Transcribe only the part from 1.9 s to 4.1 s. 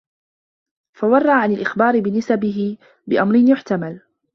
بِنَسَبِهِ بِأَمْرٍ يَحْتَمِلُ